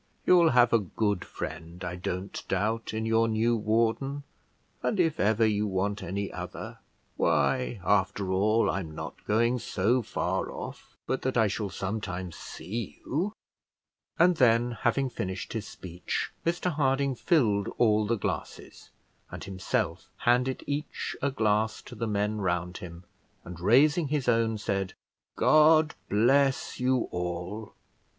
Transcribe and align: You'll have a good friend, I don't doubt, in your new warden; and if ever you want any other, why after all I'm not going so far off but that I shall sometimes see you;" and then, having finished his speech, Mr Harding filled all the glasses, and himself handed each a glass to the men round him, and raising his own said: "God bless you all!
You'll 0.25 0.49
have 0.49 0.73
a 0.73 0.79
good 0.79 1.23
friend, 1.23 1.83
I 1.83 1.95
don't 1.95 2.43
doubt, 2.47 2.91
in 2.91 3.05
your 3.05 3.27
new 3.27 3.55
warden; 3.55 4.23
and 4.81 4.99
if 4.99 5.19
ever 5.19 5.45
you 5.45 5.67
want 5.67 6.01
any 6.01 6.33
other, 6.33 6.79
why 7.17 7.79
after 7.83 8.31
all 8.31 8.67
I'm 8.67 8.95
not 8.95 9.23
going 9.27 9.59
so 9.59 10.01
far 10.01 10.49
off 10.51 10.97
but 11.05 11.21
that 11.21 11.37
I 11.37 11.45
shall 11.45 11.69
sometimes 11.69 12.35
see 12.35 12.99
you;" 13.05 13.33
and 14.17 14.37
then, 14.37 14.71
having 14.71 15.07
finished 15.07 15.53
his 15.53 15.67
speech, 15.67 16.31
Mr 16.47 16.71
Harding 16.71 17.13
filled 17.13 17.67
all 17.77 18.07
the 18.07 18.17
glasses, 18.17 18.89
and 19.29 19.43
himself 19.43 20.09
handed 20.25 20.63
each 20.65 21.15
a 21.21 21.29
glass 21.29 21.79
to 21.83 21.93
the 21.93 22.07
men 22.07 22.39
round 22.41 22.77
him, 22.77 23.03
and 23.43 23.59
raising 23.59 24.07
his 24.07 24.27
own 24.27 24.57
said: 24.57 24.95
"God 25.35 25.93
bless 26.09 26.79
you 26.79 27.07
all! 27.11 27.75